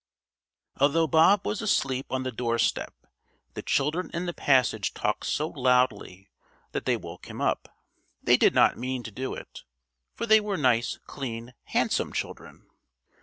Although 0.77 1.05
Bob 1.05 1.45
was 1.45 1.61
asleep 1.61 2.07
on 2.09 2.23
the 2.23 2.31
doorstep 2.31 2.95
the 3.53 3.61
children 3.61 4.09
in 4.15 4.25
the 4.25 4.33
passage 4.33 4.95
talked 4.95 5.27
so 5.27 5.49
loudly 5.49 6.31
that 6.71 6.85
they 6.85 6.97
woke 6.97 7.27
him 7.29 7.39
up. 7.39 7.69
They 8.19 8.35
did 8.35 8.55
not 8.55 8.79
mean 8.79 9.03
to 9.03 9.11
do 9.11 9.35
it, 9.35 9.61
for 10.15 10.25
they 10.25 10.39
were 10.41 10.57
nice, 10.57 10.97
clean, 11.05 11.53
handsome 11.65 12.13
children. 12.13 12.65